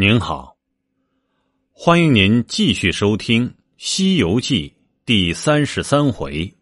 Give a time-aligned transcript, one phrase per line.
[0.00, 0.56] 您好，
[1.72, 4.70] 欢迎您继续收听《西游记》
[5.04, 6.56] 第三十三回：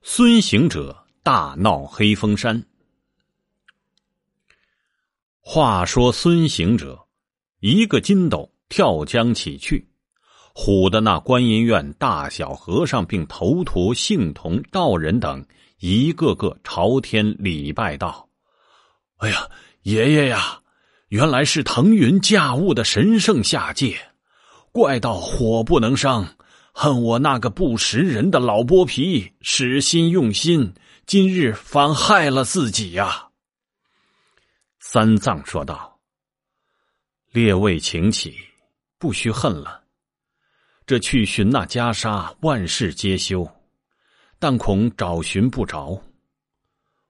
[0.00, 2.64] 孙行者大闹黑风山。
[5.38, 7.06] 话说孙行者
[7.60, 9.86] 一个筋斗跳江起去，
[10.54, 15.46] 唬得那观音院大小和尚并头陀、信童、道人等
[15.80, 18.26] 一个个朝天礼拜道
[19.20, 19.46] ：“哎呀，
[19.82, 20.58] 爷爷呀！”
[21.08, 23.96] 原来是腾云驾雾的神圣下界，
[24.72, 26.36] 怪道火不能伤，
[26.72, 30.74] 恨我那个不识人的老剥皮，使心用心，
[31.06, 33.28] 今日反害了自己呀。
[34.80, 36.00] 三藏说道
[37.30, 38.34] ：“列位请起，
[38.98, 39.84] 不须恨了。
[40.86, 43.48] 这去寻那袈裟，万事皆休，
[44.40, 46.02] 但恐找寻不着。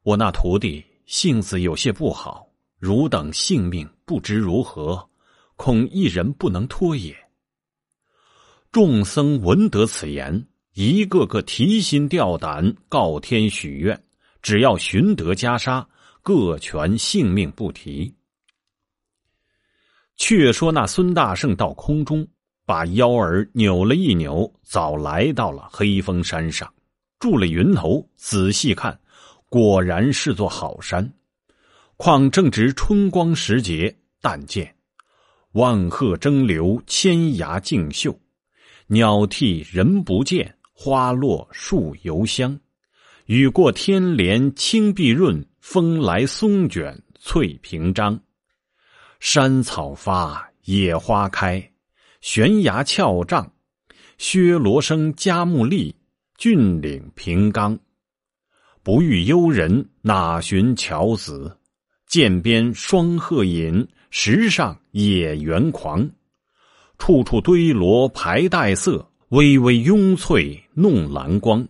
[0.03, 2.46] 我那徒弟性子有些不好。”
[2.79, 5.09] 汝等性命不知如何，
[5.57, 7.17] 恐一人不能脱也。
[8.71, 14.05] 众僧闻得此言，一个个提心吊胆，告天许愿，
[14.43, 15.87] 只要寻得袈裟，
[16.21, 18.15] 各全性命不提。
[20.17, 22.27] 却说那孙大圣到空中，
[22.67, 26.71] 把腰儿扭了一扭，早来到了黑风山上，
[27.19, 29.01] 住了云头，仔细看，
[29.49, 31.11] 果然是座好山。
[31.99, 34.75] 况正值春光时节，但见
[35.53, 38.19] 万壑争流，千崖竞秀，
[38.89, 42.59] 鸟啼人不见，花落树犹香。
[43.25, 48.21] 雨过天连青碧润，风来松卷翠屏张。
[49.19, 51.73] 山草发，野花开，
[52.21, 53.49] 悬崖峭嶂，
[54.19, 55.97] 薛罗生佳木立，
[56.37, 57.77] 峻岭平冈。
[58.83, 61.56] 不遇幽人，哪寻樵子？
[62.17, 66.11] 涧边双鹤饮，石上野猿狂。
[66.97, 71.69] 处处堆罗排带色，微微拥翠弄蓝光。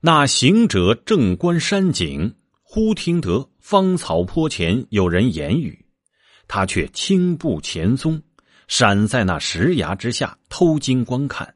[0.00, 5.86] 那行者正观山景，忽听得芳草坡前有人言语，
[6.48, 8.20] 他却轻步前踪，
[8.66, 11.54] 闪在那石崖之下偷睛观看。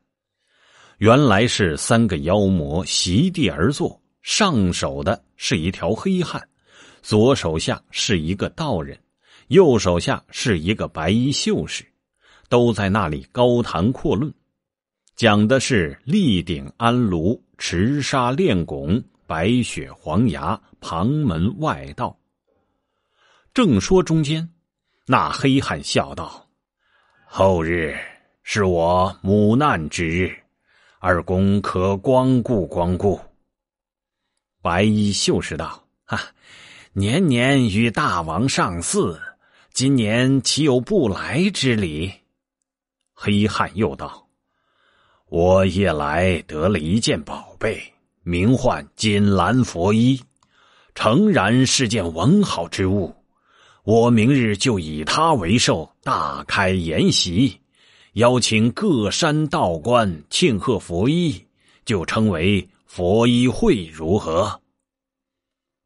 [0.98, 6.47] 原来是三个妖魔席地而坐，上手的是一条黑汉。
[7.02, 8.98] 左手下是一个道人，
[9.48, 11.84] 右手下是一个白衣秀士，
[12.48, 14.32] 都在那里高谈阔论，
[15.16, 22.18] 讲的是立鼎安炉、持沙炼汞、白雪黄牙、旁门外道。
[23.54, 24.48] 正说中间，
[25.06, 26.46] 那黑汉笑道
[27.24, 27.96] ：“后日
[28.42, 30.36] 是我母难之日，
[30.98, 33.18] 二公可光顾光顾。”
[34.60, 36.20] 白衣秀士道：“哈。”
[36.94, 39.20] 年年与大王上寺，
[39.74, 42.10] 今年岂有不来之理？
[43.12, 44.26] 黑汉又道
[45.28, 47.80] ：“我夜来得了一件宝贝，
[48.22, 50.20] 名唤锦兰佛衣，
[50.94, 53.14] 诚然是件文好之物。
[53.84, 57.60] 我明日就以它为寿，大开筵席，
[58.14, 61.44] 邀请各山道观庆贺佛衣，
[61.84, 64.60] 就称为佛衣会，如何？”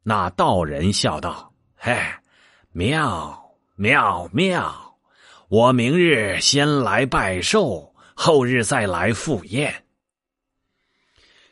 [0.05, 1.97] 那道人笑道：“嘿，
[2.73, 4.97] 妙妙妙！
[5.47, 9.85] 我明日先来拜寿，后日再来赴宴。”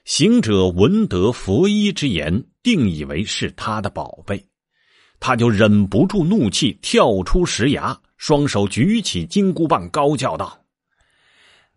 [0.04, 4.46] 行者闻得佛衣之言，定以为是他的宝贝，
[5.22, 10.60] 他就忍不住怒气，跳出石崖，双手举起金箍棒，高叫道：“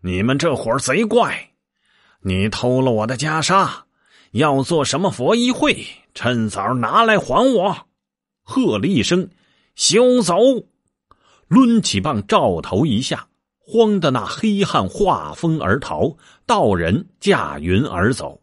[0.01, 1.51] 你们这伙贼怪，
[2.21, 3.69] 你偷了我的袈裟，
[4.31, 7.87] 要做什么佛衣会？”趁早拿来还我！
[8.41, 9.29] 喝了一声
[9.75, 10.33] ：“休走！”
[11.49, 13.27] 抡起棒，照头一下，
[13.59, 16.15] 慌的那黑汉化风而逃，
[16.45, 18.41] 道人驾云而走，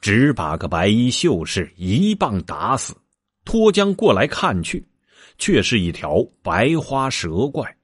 [0.00, 2.96] 只把个白衣秀士一棒打死。
[3.44, 4.88] 脱缰过来看去，
[5.36, 7.76] 却是一条白花蛇怪。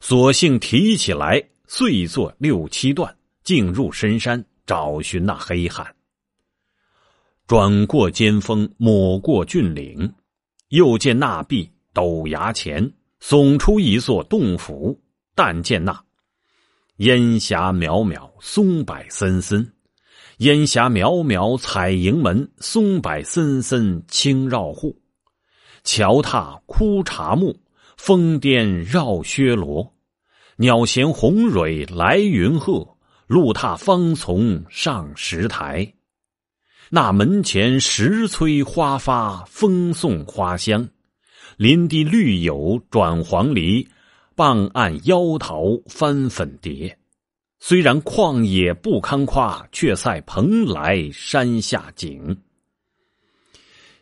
[0.00, 5.95] 索性提起来，碎作六七段，进入深山找寻那黑汉。
[7.46, 10.12] 转过尖峰，抹过峻岭，
[10.70, 15.00] 又见那壁陡崖前耸出一座洞府。
[15.32, 16.04] 但见那
[16.96, 19.64] 烟霞渺渺，松柏森森；
[20.38, 24.98] 烟霞渺渺，彩营门，松柏森森，青绕户。
[25.84, 27.60] 桥踏枯茶木，
[27.96, 29.94] 峰巅绕薛罗。
[30.56, 32.96] 鸟衔红蕊来云鹤，
[33.28, 35.92] 路踏芳丛上石台。
[36.90, 40.88] 那门前石催花发，风送花香；
[41.56, 43.88] 林地绿友转黄鹂，
[44.36, 46.96] 傍岸妖桃翻粉蝶。
[47.58, 52.36] 虽然旷野不堪夸，却赛蓬莱山下景。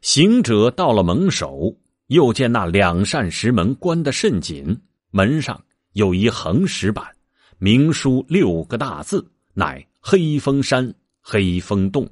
[0.02, 1.74] 行者到了门首，
[2.08, 4.78] 又见那两扇石门关得甚紧，
[5.10, 5.64] 门上
[5.94, 7.06] 有一横石板，
[7.56, 12.06] 明书六个大字，乃“黑风山黑风洞”。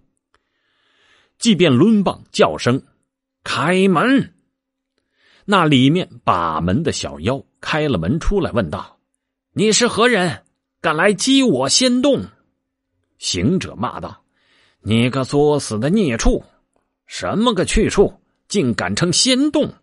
[1.42, 2.84] 即便抡棒叫声
[3.42, 4.32] “开门”，
[5.44, 9.00] 那里面把门的小妖开了门出来，问道
[9.52, 10.44] ：“你是何人？
[10.80, 12.26] 敢来激我仙洞？”
[13.18, 14.22] 行者骂道
[14.82, 16.44] ：“你个作死的孽畜！”
[17.08, 19.74] 什么个去处，竟敢称仙洞？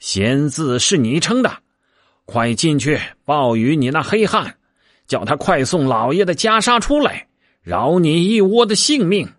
[0.00, 1.62] 仙字是你称的，
[2.26, 4.58] 快进去报与你那黑汉，
[5.06, 7.28] 叫他快送老爷的袈裟出来，
[7.62, 9.32] 饶你一窝的性命。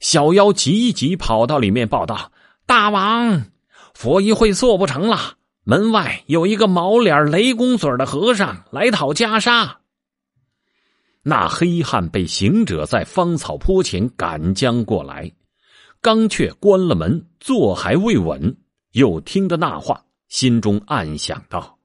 [0.00, 2.32] 小妖急急跑到里面报道
[2.66, 3.44] ：“大王，
[3.94, 9.76] 佛一会做不成了，门外有一个毛脸雷公嘴的和尚来讨袈裟。”
[11.22, 15.30] 那黑汉被行者在芳草坡前赶将过来。
[16.02, 18.56] 刚却关了门，坐还未稳，
[18.92, 21.78] 又听得那话，心中暗想道：“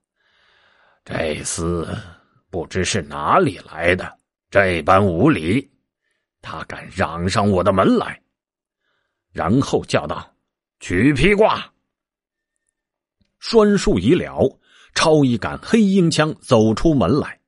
[1.03, 1.13] 这
[1.43, 1.85] 厮
[2.49, 4.09] 不知是哪里来的，
[4.49, 5.69] 这般无礼，
[6.45, 8.21] 他敢嚷上我的门来。”
[9.33, 10.31] 然后叫道
[10.79, 11.65] ：“取披挂。”
[13.41, 14.59] 拴树已了，
[14.93, 17.39] 抄一杆黑鹰枪，走出门来。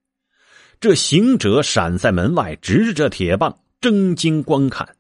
[0.80, 4.96] 这行者闪在门外，执着铁棒，睁睛观看。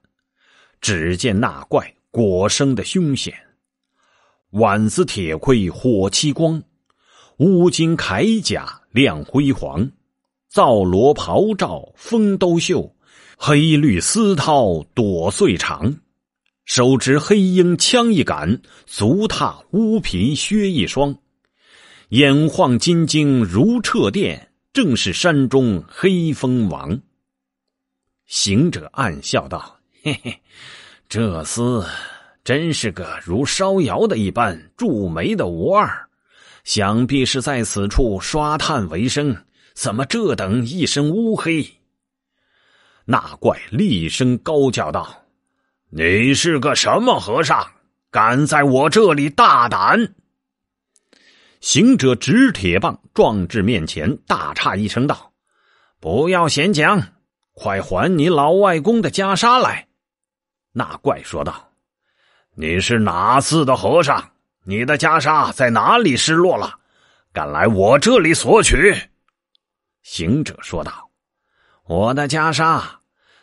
[0.80, 3.34] 只见那怪果生的凶险，
[4.52, 6.64] 挽子铁盔火漆光，
[7.38, 9.92] 乌金铠甲亮辉煌，
[10.50, 12.96] 皂罗袍罩风兜袖，
[13.39, 15.95] 黑绿丝绦朵穗长，
[16.66, 21.16] 手执黑鹰枪一杆，足踏乌皮靴一双，
[22.10, 27.00] 眼晃金睛如掣电，正是山中黑风王。
[28.25, 29.80] 行者暗笑道。
[30.01, 30.42] 嘿嘿，
[31.07, 31.86] 这厮
[32.44, 36.07] 真是个如烧窑的一般铸煤的无二，
[36.63, 39.38] 想必是在此处刷炭为生。
[39.75, 41.66] 怎么这等一身乌黑？
[43.09, 45.24] 那怪厉声高叫道
[45.89, 47.65] ：“你是个什么和尚？
[48.12, 50.13] 敢在我这里大胆！”
[51.62, 55.31] 行者执铁棒撞至面前，大诧一声道
[56.01, 57.01] ：“不要闲讲，
[57.54, 59.88] 快还你老外公的袈裟来！”
[60.74, 61.71] 那怪说道
[62.56, 64.31] ：“你是哪寺的和尚？
[64.65, 66.77] 你的袈裟在哪里失落了？
[67.31, 68.94] 敢来我这里索取？”
[70.03, 71.10] 行者说道
[71.88, 72.84] ：“我的袈裟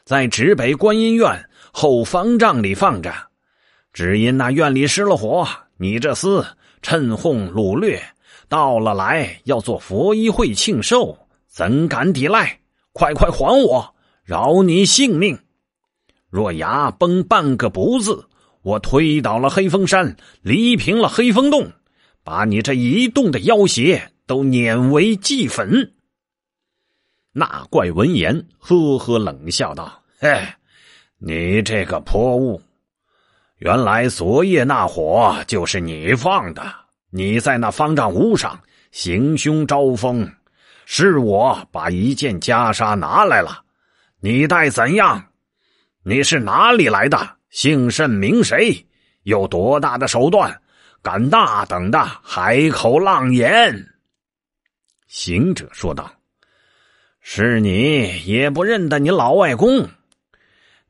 [0.04, 3.10] 在指北观音院后方丈里放着，
[3.90, 5.48] 只因那院里失了火，
[5.78, 6.44] 你这厮
[6.82, 8.02] 趁哄掳掠，
[8.46, 11.16] 到了来要做佛衣会庆寿，
[11.48, 12.60] 怎敢抵赖？
[12.92, 13.94] 快快还我，
[14.24, 15.38] 饶你性命！”
[16.28, 18.26] 若牙崩半个不字，
[18.60, 21.72] 我推倒了黑风山，犁平了黑风洞，
[22.22, 25.94] 把你这一洞的妖邪都碾为齑粉。
[27.36, 30.40] 那怪闻言，呵呵冷笑道：“嘿，
[31.18, 32.62] 你这个泼物！
[33.58, 36.62] 原来昨夜那火就是你放的。
[37.10, 38.60] 你在那方丈屋上
[38.92, 40.32] 行凶招风，
[40.86, 43.64] 是我把一件袈裟拿来了，
[44.20, 45.30] 你待怎样？”
[46.06, 47.36] 你是哪里来的？
[47.50, 48.86] 姓甚名谁？
[49.24, 50.60] 有多大的手段？
[51.02, 53.88] 敢大等的海口浪言？
[55.08, 56.08] 行者说道
[57.26, 59.88] ：“是你也不认得你老外公？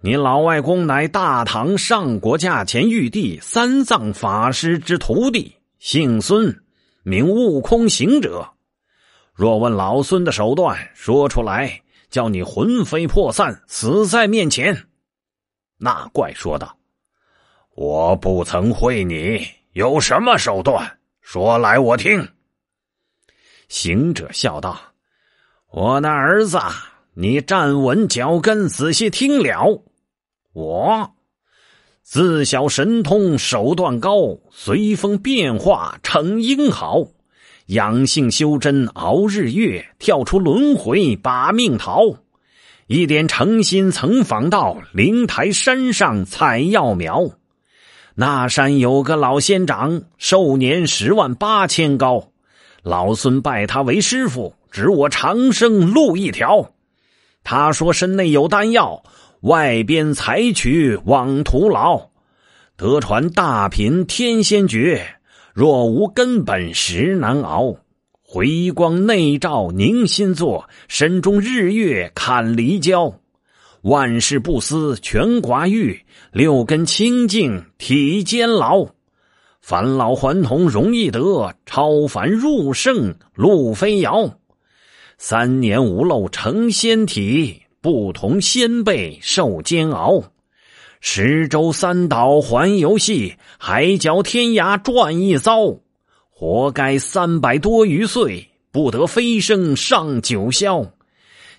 [0.00, 6.60] 你老外公乃大唐上国驾前玉帝三藏法师之徒弟，姓孙，
[7.04, 8.50] 名悟空行者。
[9.32, 14.88] 若问老孙的手段，说出来，叫你魂飞魄散，死在面前。”
[15.78, 16.76] 那怪说道
[17.76, 20.98] ：“我不曾会你，有什么手段？
[21.20, 22.28] 说来我听。”
[23.68, 24.78] 行者笑道
[25.76, 26.57] ：“我的儿子，
[27.14, 29.83] 你站稳脚跟，仔细听了。
[30.52, 31.11] 我
[32.00, 37.09] 自小神通，手段高，随风变化成英豪，
[37.66, 42.19] 养性修真，熬日月，跳出轮回，把命逃。”
[42.87, 47.31] 一点诚心曾访到灵台山上采药苗，
[48.14, 52.28] 那山有个老仙长，寿年十万八千高。
[52.84, 56.70] 老孙拜他为师傅，指我长生路一条。
[57.42, 59.02] 他说身内有丹药，
[59.40, 62.10] 外边采取枉徒劳。
[62.76, 65.16] 得传大品天仙诀，
[65.54, 67.74] 若无根本，实难熬。
[68.20, 73.14] 回光内照凝心坐，身中日月看离焦。
[73.80, 78.86] 万事不思全寡欲，六根清净体坚牢。
[79.66, 84.30] 返老还童容易得，超凡入圣路非遥。
[85.16, 90.23] 三年无漏成仙体，不同仙辈受煎熬。
[91.00, 95.75] 十洲三岛环游戏，海角天涯转一遭。
[96.28, 100.87] 活该三百多余岁，不得飞升上九霄。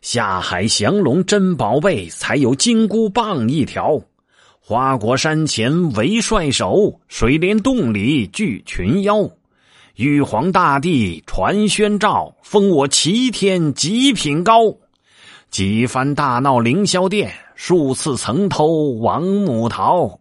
[0.04, 4.00] 下海降龙真宝贝，才有金箍棒一条。
[4.68, 9.30] 花果山前为帅首，水帘洞里聚群妖。
[9.96, 14.76] 玉皇大帝传宣诏，封我齐天极品高。
[15.52, 18.66] 几番大闹凌霄殿，数次曾偷
[19.02, 20.20] 王母桃。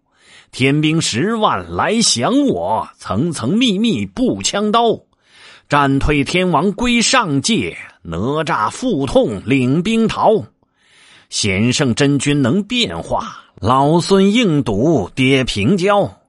[0.53, 5.01] 天兵十万来降我，层层密密步枪刀，
[5.71, 10.45] 战退天王归上界，哪吒腹痛领兵逃。
[11.37, 16.21] 险胜真君能变化，老孙硬赌跌平交。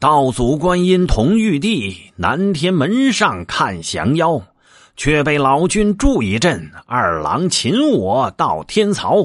[0.00, 4.42] 道祖观音同玉帝，南天门上看降妖，
[4.96, 9.24] 却被老君助一阵，二郎擒我到天曹，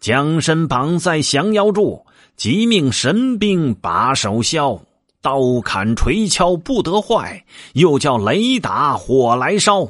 [0.00, 2.06] 将身绑在降妖柱。
[2.34, 4.80] 即命神兵把手削，
[5.20, 7.44] 刀砍锤敲不得坏，
[7.74, 9.86] 又叫雷打火来烧。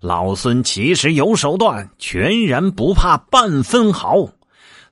[0.00, 4.26] 老孙其实有手段，全然不怕半分毫。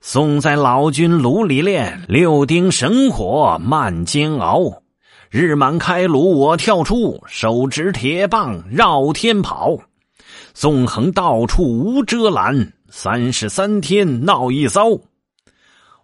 [0.02, 4.82] 送在老君炉里炼，六丁神火慢煎熬。
[5.30, 9.78] 日满开炉我跳出，手执铁棒绕天跑。
[10.52, 14.90] 纵横到处无遮拦，三十三天闹一遭。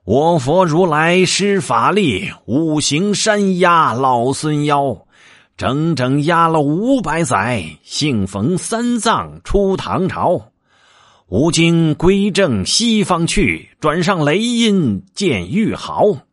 [0.05, 5.07] 我佛如来施法力，五行山压老孙腰，
[5.57, 10.51] 整整压了五百载，幸逢三藏出唐朝。
[11.29, 16.27] 吾今归正西方去，转上雷音见玉豪。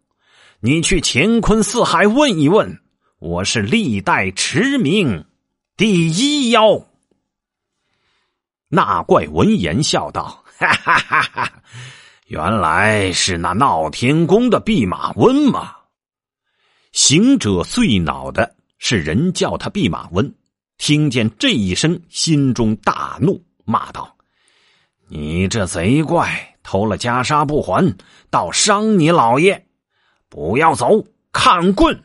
[0.59, 2.79] 你去乾坤四海问一问，
[3.19, 5.25] 我是历代驰名
[5.77, 6.81] 第一妖。
[8.69, 11.53] 那怪闻言笑道：“哈哈哈哈！”
[12.25, 15.75] 原来是那闹天宫的弼马温嘛？
[16.91, 20.33] 行者最恼的是人叫他弼马温，
[20.79, 24.17] 听见这一声，心中大怒，骂道
[25.07, 27.95] ：“你这贼怪，偷了袈裟不还，
[28.31, 29.67] 倒伤你老爷！
[30.29, 32.03] 不要走，看棍！”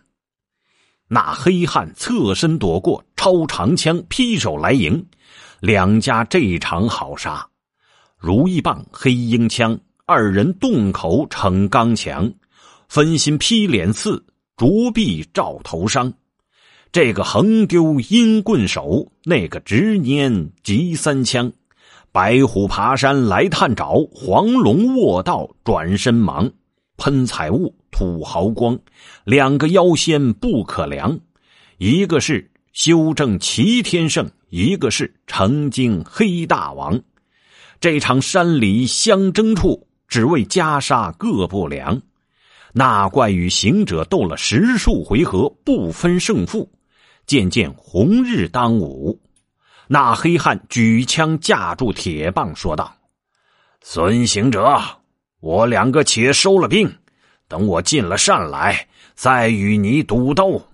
[1.09, 5.03] 那黑汉侧身躲过，抄长枪劈手来迎，
[5.61, 7.49] 两家这场好杀，
[8.19, 9.81] 如意棒、黑鹰枪。
[10.05, 12.31] 二人洞口逞刚强，
[12.87, 14.23] 分心劈脸刺，
[14.59, 16.13] 着臂照头伤。
[16.93, 21.53] 这个横丢阴棍手，那个直拈急三枪。
[22.13, 26.51] 白虎爬山来探爪，黄龙卧道转身忙。
[26.97, 28.79] 喷彩雾吐豪光，
[29.25, 31.19] 两个妖仙不可量。
[31.79, 37.01] 一个是修正齐天圣，一个是成精黑大王。
[37.81, 39.87] 这场山里相争处。
[40.09, 42.01] 只为袈裟各不良，
[42.73, 46.71] 那怪与行者斗了十数回合，不分胜负。
[47.27, 49.21] 渐渐红日当午，
[49.87, 52.97] 那黑汉举枪架住铁棒，说道
[53.83, 54.81] ：“孙行者，
[55.41, 56.97] 我两个且收了兵，
[57.49, 60.67] 等我进了山来，再与你赌斗。”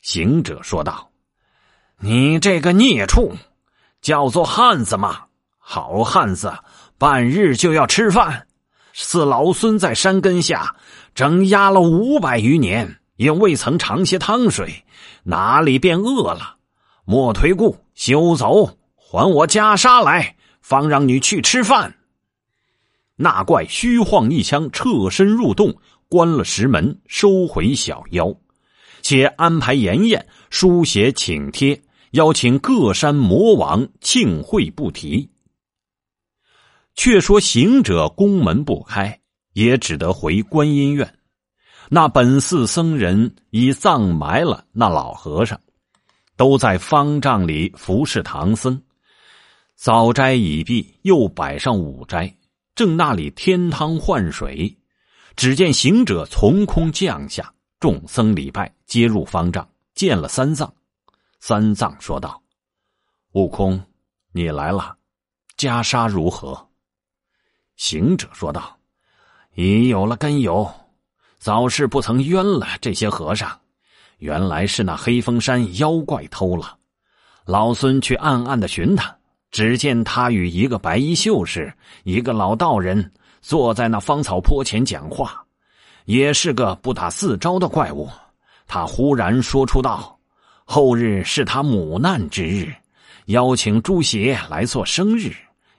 [0.00, 1.10] 行者说道
[2.00, 3.36] ：“你这个孽畜，
[4.00, 5.24] 叫做汉子吗？
[5.58, 6.52] 好汉子！”
[6.96, 8.46] 半日就要吃饭，
[8.92, 10.76] 似老孙在山根下
[11.12, 14.84] 整压了五百余年，也未曾尝些汤水，
[15.22, 16.56] 哪里便饿了？
[17.04, 21.94] 莫推故，休走，还我袈裟来，方让你去吃饭。
[23.16, 25.76] 那怪虚晃一枪，侧身入洞，
[26.08, 28.34] 关了石门，收回小妖，
[29.02, 31.80] 且安排严宴，书写请帖，
[32.12, 35.30] 邀请各山魔王庆会不提。
[36.96, 39.20] 却说行者宫门不开，
[39.52, 41.18] 也只得回观音院。
[41.90, 45.60] 那本寺僧人已葬埋了那老和尚，
[46.36, 48.80] 都在方丈里服侍唐僧。
[49.74, 52.34] 早斋已毕，又摆上午斋，
[52.74, 54.76] 正那里添汤换水，
[55.36, 60.72] 只见行者从空降下，众僧礼拜，接入方丈，见了三藏。
[61.40, 62.40] 三藏说道
[63.32, 63.78] ：“悟空，
[64.32, 64.96] 你来了，
[65.58, 66.68] 袈裟如何？”
[67.76, 68.78] 行者说道
[69.54, 70.72] ：“已有了根由，
[71.44, 73.60] 早是不曾冤了这些和尚，
[74.16, 76.78] 原来是那黑风山妖怪偷了。
[77.44, 79.14] 老孙去暗暗的寻他，
[79.50, 81.70] 只见他与一个白衣秀士、
[82.04, 85.44] 一个老道人坐在那芳草坡前讲话，
[86.06, 88.08] 也是个不打四招的怪物。
[88.66, 90.18] 他忽然说出道
[90.64, 92.72] ：“后日是他母难之日，
[93.26, 95.30] 邀请朱邪来做生日。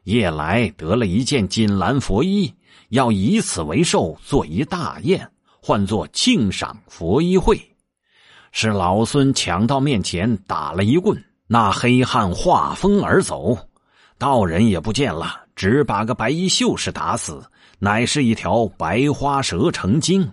[0.04, 2.54] 夜来得了一件锦兰佛衣，
[2.90, 5.28] 要以此为寿，做一大宴，
[5.66, 7.60] 唤作庆赏佛衣会。”
[8.54, 11.20] 是老孙抢到面前打了一棍。
[11.48, 13.58] 那黑汉化风而走，
[14.20, 17.44] 道人也不见了，只把个白衣秀士打死，
[17.80, 20.32] 乃是一条白花蛇成精。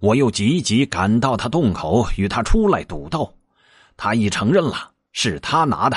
[0.00, 3.32] 我又急急赶到他洞口，与他出来赌斗，
[3.96, 5.96] 他已承认了是他拿的。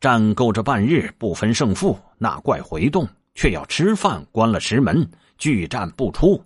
[0.00, 1.98] 战够这半日，不分胜负。
[2.18, 6.42] 那怪回洞却要吃饭，关了石门，拒战不出。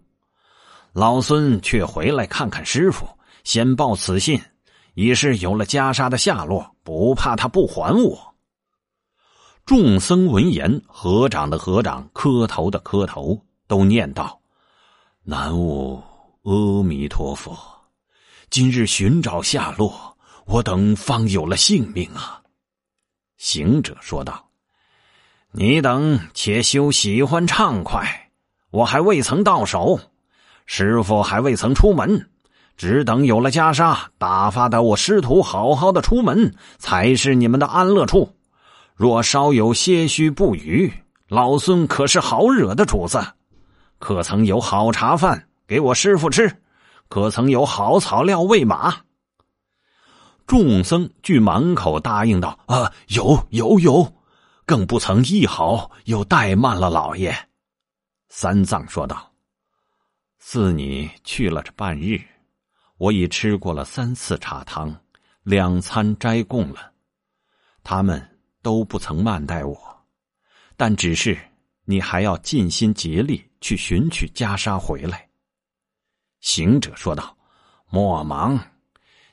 [0.92, 3.06] 老孙却回来看看师傅，
[3.44, 4.40] 先报此信。
[4.94, 8.34] 已是有了袈裟的下落，不怕他不还我。
[9.64, 14.38] 众僧闻言，合掌的合掌，磕头的磕头，都念道
[15.24, 16.02] ：“南无
[16.42, 17.56] 阿弥陀佛。”
[18.50, 22.42] 今日寻找下落，我等方有了性命啊！
[23.38, 24.50] 行者说道
[25.52, 28.30] ：“你等且休喜欢畅快，
[28.70, 29.98] 我还未曾到手，
[30.66, 32.28] 师傅还未曾出门。”
[32.74, 38.34] 只等有了袈裟，打发的我师徒好好的出门，才是你们的安乐处。
[38.94, 40.92] 若稍有些许不语，
[41.28, 43.22] 老孙可是好惹的主子。
[43.98, 46.50] 可曾有好茶饭给我师傅吃？
[47.08, 48.94] 可曾有好草料喂马？
[50.46, 54.12] 众僧俱满口答应道：“啊，有有有，
[54.66, 57.36] 更不曾一毫又怠慢了老爷。”
[58.28, 59.30] 三藏说道
[60.44, 62.20] ：“似你去了这半日。”
[62.98, 64.94] 我已吃过了三次茶汤，
[65.42, 66.92] 两餐斋供了，
[67.82, 68.20] 他们
[68.60, 69.76] 都不曾慢待我，
[70.76, 71.36] 但只是
[71.84, 75.28] 你还要尽心竭力去寻取袈裟回来。
[76.40, 77.36] 行者说道
[77.90, 78.56] ：“莫忙，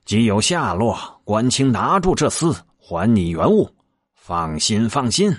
[0.03, 3.69] 既有下落，关清拿住这厮，还你原物。
[4.15, 5.35] 放心，放心。”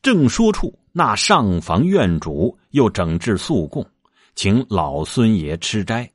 [0.00, 3.84] 正说处，那上房院主又整治素供，
[4.38, 6.08] 请老孙爷吃斋。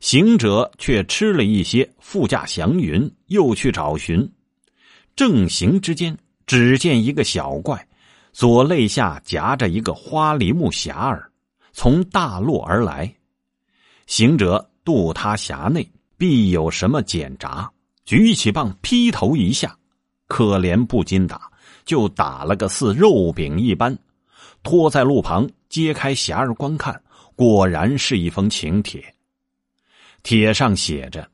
[0.00, 4.28] 行者却吃了一些，副驾祥云，又去找寻。
[5.14, 7.86] 正行之间，只见一个小怪，
[8.32, 11.30] 左肋下夹着一个花梨木匣儿，
[11.72, 13.14] 从大路而来。
[14.08, 17.70] 行者度他匣内必有什么检查，
[18.04, 19.78] 举起棒劈头一下，
[20.26, 21.48] 可怜不禁打，
[21.84, 23.96] 就打了个似肉饼一般，
[24.64, 27.00] 拖在路旁，揭开匣儿观看，
[27.36, 29.14] 果然是一封请帖。
[30.24, 31.30] 帖上写着：“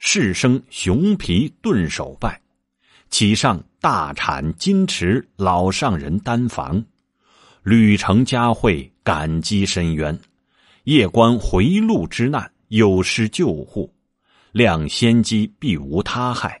[0.00, 2.40] 世生熊皮顿首拜，
[3.10, 6.84] 启上大产金池老上人丹房，
[7.62, 10.18] 旅程佳慧感激深渊，
[10.84, 13.94] 夜观回路之难有失救护，
[14.50, 16.60] 量仙机必无他害，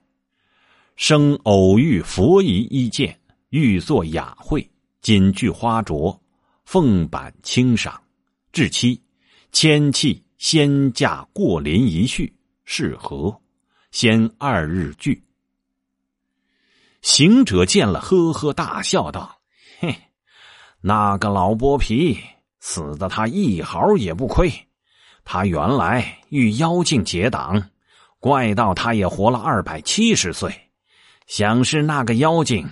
[0.94, 6.20] 生偶遇佛仪一见，欲作雅会，锦具花着，
[6.64, 8.00] 奉板清赏，
[8.52, 9.02] 至期
[9.50, 13.40] 千器。”先驾过林一叙是何？
[13.92, 15.22] 先二日聚。
[17.00, 19.38] 行者见了，呵呵大笑道
[19.78, 19.96] ：“嘿，
[20.80, 22.18] 那个老剥皮
[22.58, 24.52] 死的他一毫也不亏。
[25.22, 27.70] 他原来与妖精结党，
[28.18, 30.52] 怪道他也活了二百七十岁。
[31.28, 32.68] 想是那个妖精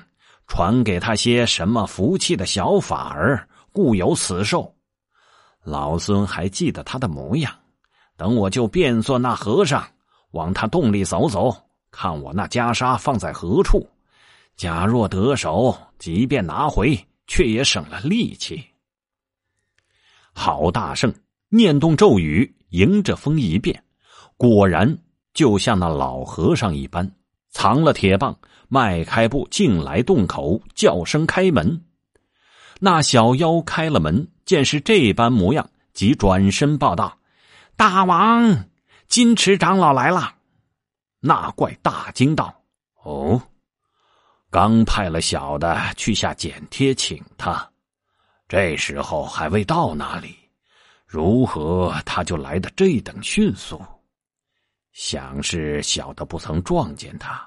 [0.48, 4.74] 传给他些什么福气的小法儿，故有此寿。
[5.62, 7.52] 老孙还记得他的模样。”
[8.16, 9.82] 等我就变作那和尚，
[10.32, 11.56] 往他洞里走走，
[11.90, 13.88] 看我那袈裟放在何处。
[14.56, 18.62] 假若得手，即便拿回，却也省了力气。
[20.34, 21.10] 郝大圣
[21.48, 23.82] 念动咒语，迎着风一变，
[24.36, 24.98] 果然
[25.32, 27.10] 就像那老和尚一般，
[27.48, 31.82] 藏了铁棒，迈开步进来洞口，叫声开门。
[32.82, 37.18] 那小妖开了门，见是这般模样，即转身报道。
[37.76, 38.64] 大王，
[39.06, 40.34] 金池长老来了。
[41.20, 42.62] 那怪大惊道
[43.04, 43.40] ：“哦，
[44.50, 47.70] 刚派了小的去下简贴请他，
[48.48, 50.34] 这时候还未到那里，
[51.06, 53.78] 如何他就来的这等迅速？
[54.92, 57.46] 想是小的不曾撞见他，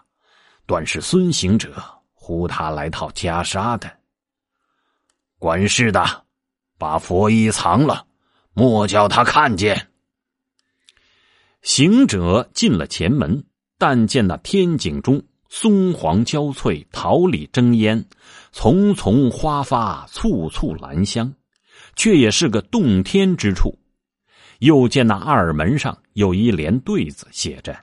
[0.68, 3.92] 断是孙行者呼他来套袈裟的。
[5.44, 6.24] 管事的，
[6.78, 8.08] 把佛衣藏了，
[8.54, 9.90] 莫叫他看见。”
[11.62, 13.44] 行者进了前门，
[13.78, 18.06] 但见那天井中松黄交翠，桃李争烟，
[18.54, 21.34] 丛丛花发，簇簇兰香，
[21.98, 23.78] 却也是个洞天之处。
[24.60, 27.78] 又见那二门上有一联对子，写着：“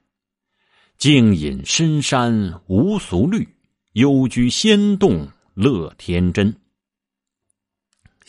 [0.96, 3.46] 静隐深山无俗虑，
[3.92, 6.56] 幽居仙洞乐天真。”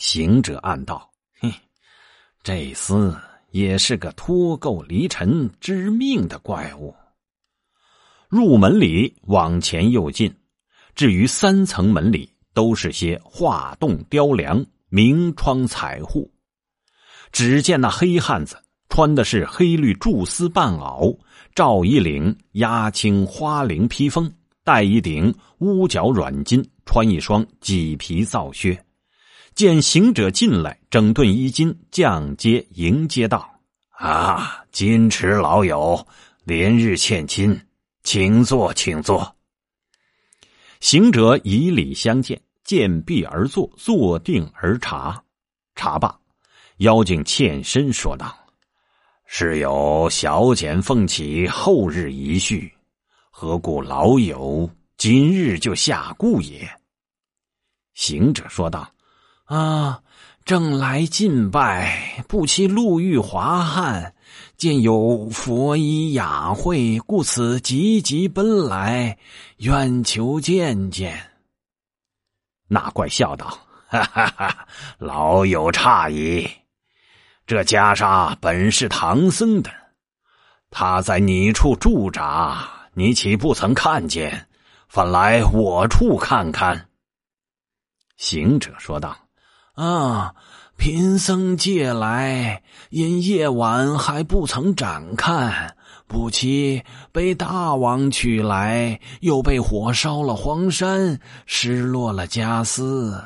[0.04, 1.48] 行者暗道：“嘿，
[2.42, 3.16] 这厮
[3.52, 6.92] 也是个脱垢离尘、知命的怪物。”
[8.28, 10.34] 入门里往前又进，
[10.96, 16.28] 至于三层门里，都是些画栋雕梁、明窗彩户。
[17.30, 21.16] 只见那黑汉子穿的是黑绿缎丝半袄，
[21.54, 24.34] 罩一领压青花绫披风，
[24.64, 28.84] 戴一顶乌角软巾，穿一双麂皮皂靴。
[29.54, 33.60] 见行者进来，整顿衣襟，降阶迎接道
[33.98, 36.06] ：“啊，金池老友，
[36.44, 37.60] 连日欠亲，
[38.02, 39.36] 请坐，请坐。”
[40.80, 45.22] 行者以礼相见，见壁而坐，坐定而茶，
[45.74, 46.18] 茶罢。
[46.78, 48.34] 妖精欠身说道
[49.26, 52.72] ：“是有小简奉起后日一叙，
[53.30, 56.68] 何故老友今日就下顾也？”
[57.94, 58.90] 行者说道
[59.52, 60.00] ：“啊，
[60.46, 64.14] 正来进拜，不期路遇华汉，
[64.56, 69.18] 见有佛衣雅会，故此急急奔来，
[69.58, 71.32] 愿求见见。”
[72.66, 76.50] 那怪笑道：“哈哈哈，老友诧异。”
[77.46, 79.70] 这袈裟本是唐僧的，
[80.70, 84.48] 他在你处驻扎，你岂不曾看见？
[84.88, 86.88] 反来我处看看。
[88.16, 89.14] 行者说道
[89.74, 90.34] ：“啊，
[90.76, 95.74] 贫僧借来，因夜晚还不曾展看，
[96.06, 103.18] 不期被大王取来，又被火烧了荒山，失落了家私。”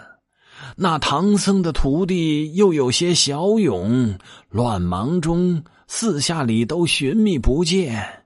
[0.77, 8.25] 那唐僧的徒弟又有些小勇，乱忙中四下里都寻觅不见，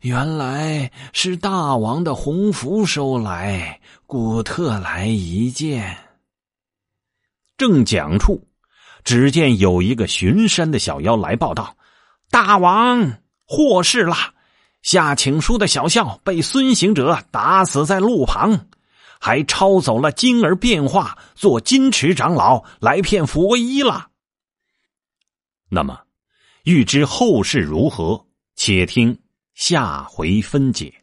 [0.00, 6.11] 原来是大王的洪福收来，故特来一见。
[7.62, 8.48] 正讲处，
[9.04, 11.76] 只见有一个巡山的小妖来报道
[12.28, 14.16] ：“大王祸事了，
[14.82, 18.66] 下请书的小校被孙行者打死在路旁。”
[19.20, 24.08] 还抄走了金儿变化做金池长老来骗佛衣了。
[25.68, 26.00] 那么，
[26.64, 29.16] 欲知后事如何，且听
[29.54, 31.01] 下回分解。